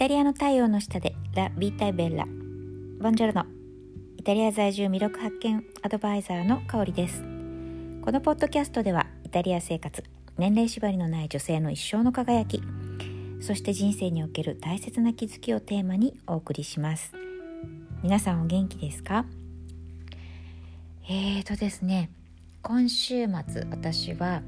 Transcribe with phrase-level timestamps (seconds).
[0.00, 3.44] タリアの太陽の下でラ・ビータイ・ベラボンジョルノ
[4.16, 7.20] イタリア在住魅力発見アドバイザーの香りです。
[7.20, 10.02] このポッドキャストではイタリア生活
[10.38, 12.62] 年齢縛りのない女性の一生の輝き
[13.42, 17.12] そして人生における大切な気づきをテーマにお送りします。
[18.02, 19.26] 皆さんお元気ですか？
[21.10, 22.08] えーとですね
[22.62, 24.40] 今週末私は、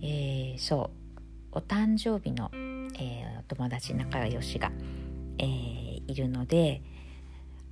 [0.00, 1.18] えー、そう
[1.50, 2.52] お誕生日の、
[3.56, 4.70] 友達仲良しが、
[5.38, 6.82] えー、いるので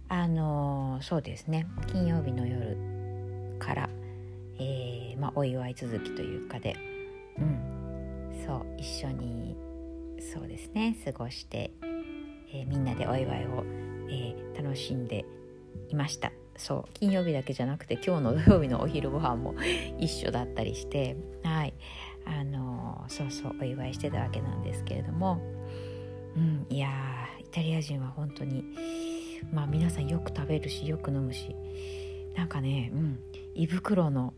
[0.09, 1.67] あのそうですね。
[1.89, 2.77] 金曜日の夜
[3.59, 3.89] から、
[4.59, 6.77] えーまあ、お祝い続きというかで、
[7.39, 9.57] うん、そう一緒に
[10.33, 10.97] そうですね。
[11.05, 11.73] 過ごして、
[12.53, 13.65] え、みんなでお祝いを、
[14.09, 15.25] え、楽しんで
[15.89, 16.33] いました。
[16.57, 19.57] そう金曜日だけじゃなくて今日の土曜日のお昼ご飯も
[19.99, 21.75] 一緒だったりしてはい。
[22.27, 25.41] あのそうそうお祝いしてたわけなんですけれども、
[26.37, 26.89] うん、いや
[27.41, 28.65] イタリア人は本当に
[29.53, 31.55] まあ皆さんよく食べるしよく飲むし
[32.35, 33.19] なんかね、うん、
[33.55, 34.35] 胃袋の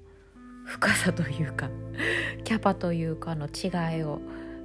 [0.67, 1.71] 深さというか
[2.45, 4.21] キャパというかの違いを、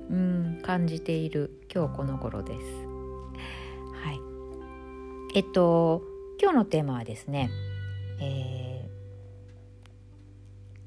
[0.09, 2.59] うん、感じている今日この頃です。
[3.93, 4.19] はい、
[5.35, 6.03] えっと
[6.41, 7.49] 今日のテーマはですね、
[8.19, 8.89] え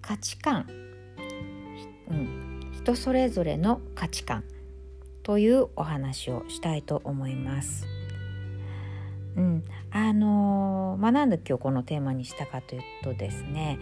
[0.03, 0.67] ー、価値観、
[2.08, 4.45] うん、人それぞれの価値観。
[5.25, 7.86] というお話をしたいと思います。
[9.36, 13.78] うん、あのー、まあ、なんで今日このテーマにしたかというとですね。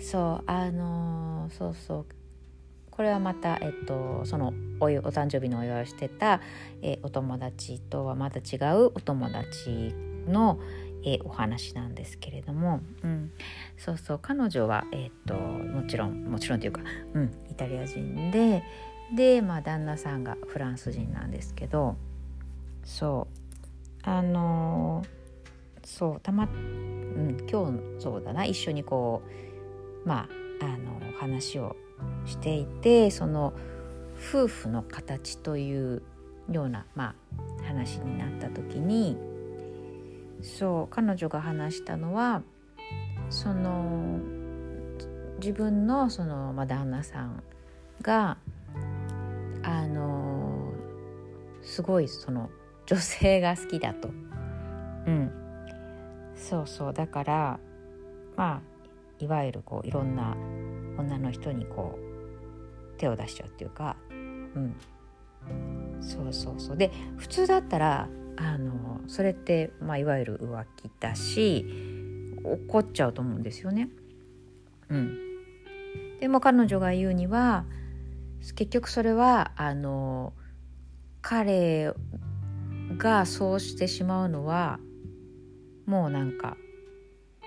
[0.00, 2.06] そうあのー、そうそう。
[2.90, 6.40] これはまた、えっと、そのおお誕生日のお祝いをしてた、
[6.82, 9.94] えお友達とはまた違うお友達
[10.26, 10.58] の、
[11.04, 13.30] えお話なんですけれども、うん、
[13.76, 14.18] そうそう。
[14.20, 16.80] 彼女は、え、っともちろんもちろんというか、
[17.14, 18.64] うん、イタリア人で
[19.14, 21.96] で、まあ、旦那さんがフランス人なんですけど
[22.84, 23.38] そう。
[24.02, 28.44] あのー、そうたま、うん、今日そうだな。
[28.44, 29.22] 一緒にこ
[30.04, 30.28] うま
[30.60, 31.76] ああの話を
[32.24, 33.52] していてその
[34.30, 36.02] 夫婦の形という
[36.50, 37.14] ような、ま
[37.60, 39.16] あ、話になった時に
[40.42, 42.42] そう彼女が話したのは
[43.30, 44.18] その
[45.38, 47.42] 自分のその、まあ、旦那さん
[48.02, 48.38] が
[49.68, 50.72] あの
[51.60, 52.48] すごいその
[52.86, 54.08] 女性が好きだと。
[54.08, 55.30] うん、
[56.34, 56.94] そうそう。
[56.94, 57.60] だから
[58.34, 58.62] まあ
[59.18, 60.34] いわゆるこういろんな
[60.96, 64.74] 女の人にこう手を出しちゃうっていうか、うん、
[66.00, 66.76] そうそうそう。
[66.78, 71.66] で普通だったらあのそれって、まあ、いわゆる浮気だし
[72.42, 73.90] 怒っちゃうと思うんですよね。
[74.88, 75.18] うん、
[76.20, 77.66] でも彼女が言うには
[78.54, 80.32] 結局それはあの
[81.22, 81.92] 彼
[82.96, 84.78] がそうしてしまうのは
[85.86, 86.56] もうなんか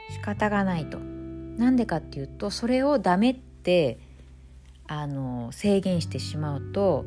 [0.10, 1.00] 仕方がないと。
[1.58, 4.00] なんでかっていうとそれをダメって
[4.88, 7.06] あの制限してしまうと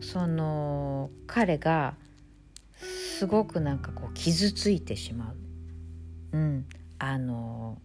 [0.00, 1.94] その彼が
[3.18, 5.32] すごくなんかこう傷ついてしま
[6.32, 6.66] う、うん、
[6.98, 7.78] あの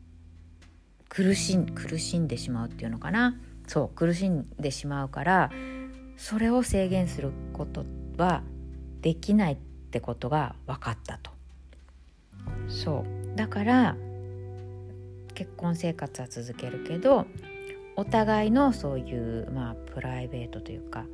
[1.09, 3.35] 苦しん苦しんでしまうっていうのかな。
[3.67, 5.51] そう苦しんでしまうから
[6.17, 7.85] それを制限すること
[8.17, 8.43] は
[9.01, 9.57] できないっ
[9.91, 11.31] てことが分かったと。
[12.67, 13.95] そうだから
[15.33, 17.25] 結婚生活は続けるけど
[17.95, 21.05] お互いのそういう、まあ、プライベートというか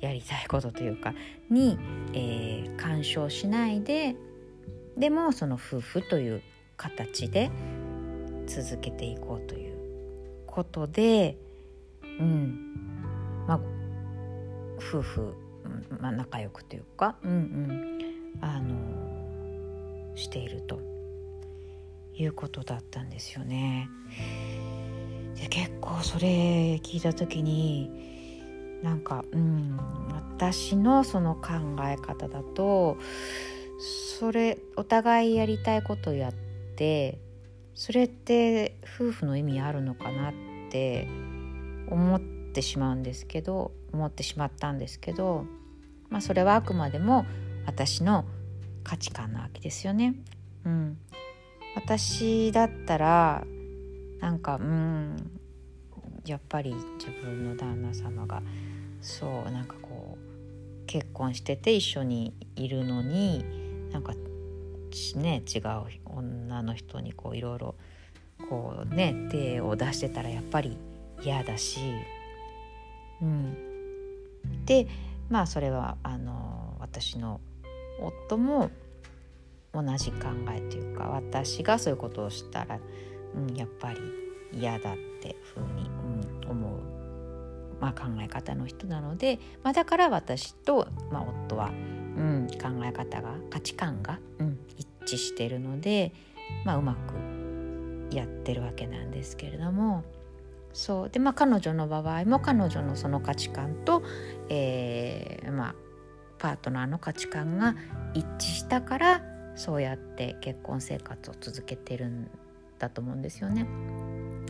[0.00, 1.14] やりたいことというか
[1.50, 1.78] に、
[2.12, 4.16] えー、干渉しないで
[4.96, 6.42] でもその夫婦という
[6.76, 7.50] 形で
[8.46, 9.76] 続けていこうという
[10.46, 11.36] ことで、
[12.20, 12.76] うん
[13.46, 13.60] まあ、
[14.78, 15.34] 夫婦、
[16.00, 17.98] まあ、仲良くというか、うんうん、
[18.40, 20.80] あのしていると
[22.14, 23.88] いうことだったんですよね。
[25.36, 29.76] で結構それ聞いた時になんか、うん、
[30.34, 31.52] 私のその考
[31.84, 32.96] え方だと
[34.18, 36.32] それお互いやりたいことやっ
[36.76, 37.18] て
[37.74, 40.32] それって夫婦の意味あるのかなっ
[40.70, 41.06] て
[41.88, 45.46] 思ってしまうんですけど思ってしまったんですけど、
[46.08, 47.26] まあ、それはあくまでも
[47.66, 48.24] 私の
[48.84, 50.14] 価値観なわけですよね。
[50.64, 50.98] うん、
[51.74, 53.44] 私だったら
[54.20, 55.30] なんかうん
[56.24, 58.42] やっぱり自分の旦那様が
[59.00, 63.44] そうなんかこう結婚してて一緒にいるのに
[63.92, 64.14] なんか
[65.16, 65.62] ね違う
[66.04, 67.74] 女の人にこういろいろ
[68.48, 70.76] こうね手を出してたらやっぱり
[71.22, 71.80] 嫌だし、
[73.22, 73.56] うん、
[74.64, 74.86] で
[75.28, 77.40] まあそれはあの私の
[78.00, 78.70] 夫も
[79.72, 82.78] 同じ考えというか私がそういうことをしたら、
[83.34, 83.98] うん、やっぱり
[84.52, 85.90] 嫌だってふうに、
[86.44, 86.80] うん、思う、
[87.80, 96.12] まあ、考え方の人なので、まあ、だから私と、まあ、夫は、うん、考え方が価値観が、うん、一致しているので、
[96.64, 100.04] まあ、うまくやってるわけなんですけれども
[100.76, 104.02] そうでまあ彼女の場合も彼女のその価値観と、
[104.50, 105.74] えー、まあ
[106.36, 107.74] パートナーの価値観が
[108.12, 109.22] 一致したから
[109.54, 112.30] そうやって結婚生活を続けてるん
[112.78, 113.66] だと思うんですよね。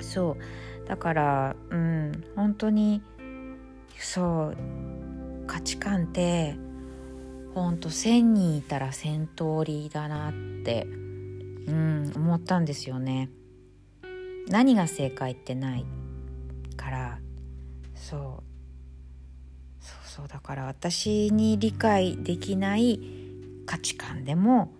[0.01, 0.37] そ
[0.85, 3.03] うだからうん本当に
[3.97, 4.57] そう
[5.47, 6.57] 価値観って
[7.55, 10.33] ほんと1,000人いたら1,000通りだなっ
[10.65, 10.91] てう
[11.73, 13.31] ん思ったんですよね。
[14.49, 15.87] 何が正解ってない
[16.77, 17.19] から
[17.95, 18.57] そう。
[19.81, 22.99] そうそうだから私に理解できない
[23.67, 24.73] 価値観でも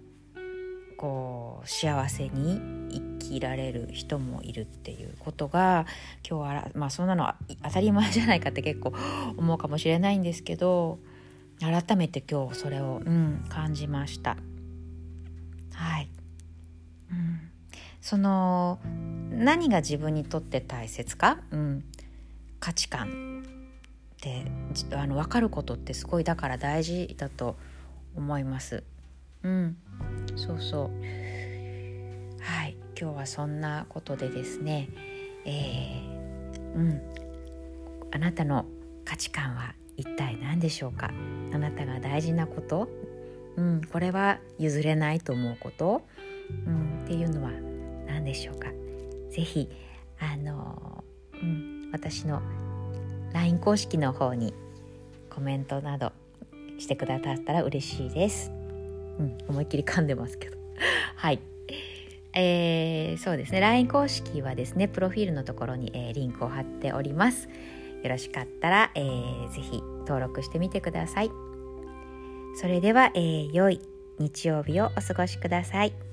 [0.97, 5.87] こう幸せに生きられる人もいるっていうことが
[6.29, 8.95] 今日はまあそんなのは当たり前じゃないかって結構
[9.37, 10.99] 思うかもしれないんですけど
[11.61, 14.37] 改めて今日それを、うん、感じました。
[15.73, 16.09] はい、
[17.11, 17.46] うん、
[18.07, 18.79] その
[19.33, 21.85] 何が自分にとって大切か、うん、
[22.61, 23.43] 価値観
[24.15, 24.45] って
[24.93, 27.57] あの分かることってすごいだから大事だと
[28.15, 28.85] 思います。
[29.43, 29.77] うん、
[30.37, 30.91] そうそう。
[32.41, 32.77] はい。
[32.97, 34.89] 今日はそんなことでですね。
[35.45, 37.01] えー、うん。
[38.13, 38.67] あなたの
[39.05, 41.11] 価値観は一体何でしょうか？
[41.53, 42.89] あなたが大事なこと、
[43.57, 46.07] うん、これは譲れないと思うこと、
[46.69, 47.51] うん、っていうのは
[48.27, 48.69] でしょうか？
[49.31, 49.69] 是非
[50.19, 52.43] あの、うん、私の
[53.33, 54.53] LINE 公式の方に
[55.31, 56.13] コメントなど
[56.79, 58.51] してくださったら嬉しいです。
[59.19, 60.59] うん、思いっきり噛んでますけど
[61.17, 61.41] はい。
[62.39, 67.49] えー、そうですね LINE 公式はですねプロフィールのところに、えー、リンクを貼っております
[68.03, 71.31] よろしかったら、えー、ぜひ登録してみてください
[72.61, 73.81] それでは、えー、良い
[74.19, 76.06] 日曜日をお過ごしください。